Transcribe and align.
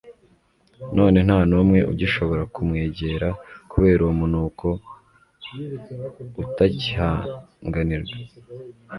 none 0.97 1.19
nta 1.27 1.39
n'umwe 1.49 1.79
ugishobora 1.91 2.43
kumwegera, 2.53 3.27
kubera 3.71 3.99
uwo 4.03 4.13
munuko 4.21 4.67
utakihanganirwa 6.43 8.15